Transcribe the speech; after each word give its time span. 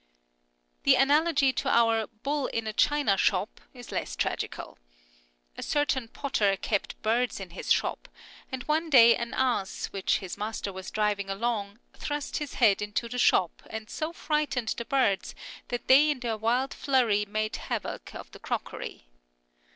The 0.81 0.95
analogy 0.95 1.53
to 1.53 1.69
our" 1.69 2.07
Bull 2.23 2.47
in 2.47 2.65
a 2.65 2.73
china 2.73 3.17
shop" 3.17 3.61
is 3.75 3.91
less 3.91 4.15
tragical. 4.15 4.79
A 5.59 5.61
certain 5.61 6.07
potter 6.07 6.57
kept 6.59 6.99
birds 7.03 7.39
in 7.39 7.51
his 7.51 7.71
shop, 7.71 8.09
and 8.51 8.63
one 8.63 8.89
day 8.89 9.15
an 9.15 9.35
ass, 9.35 9.85
which 9.91 10.17
his 10.17 10.39
master 10.39 10.73
was 10.73 10.89
driving 10.89 11.29
along, 11.29 11.77
thrust 11.93 12.37
his 12.37 12.55
head 12.55 12.81
into 12.81 13.07
the 13.09 13.19
shop 13.19 13.61
and 13.69 13.91
so 13.91 14.11
frightened 14.11 14.69
the 14.69 14.85
birds 14.85 15.35
that 15.67 15.87
they 15.87 16.09
in 16.09 16.21
their 16.21 16.35
wild 16.35 16.73
flurry 16.73 17.23
made 17.25 17.55
havoc 17.57 18.15
of 18.15 18.31
the 18.31 18.39
crockery. 18.39 19.05